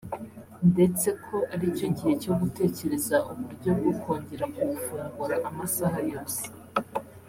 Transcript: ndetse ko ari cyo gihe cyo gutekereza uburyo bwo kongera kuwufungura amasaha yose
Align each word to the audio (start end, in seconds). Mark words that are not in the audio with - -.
ndetse 0.71 1.07
ko 1.25 1.35
ari 1.53 1.65
cyo 1.77 1.87
gihe 1.95 2.13
cyo 2.23 2.33
gutekereza 2.41 3.15
uburyo 3.31 3.69
bwo 3.79 3.91
kongera 4.01 4.45
kuwufungura 4.53 5.35
amasaha 5.49 5.99
yose 6.11 6.43